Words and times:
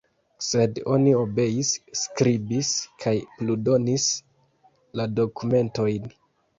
Sed 0.43 0.79
oni 0.93 1.13
obeis, 1.17 1.75
skribis 2.01 2.73
kaj 3.05 3.15
pludonis 3.39 4.11
la 5.01 5.11
dokumentojn. 5.23 6.15